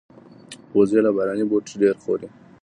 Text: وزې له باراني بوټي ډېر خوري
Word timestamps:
وزې 0.77 0.99
له 1.05 1.11
باراني 1.15 1.45
بوټي 1.49 1.75
ډېر 1.81 1.95
خوري 2.03 2.27